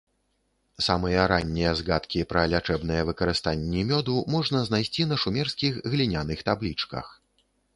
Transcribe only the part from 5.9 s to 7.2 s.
гліняных таблічках.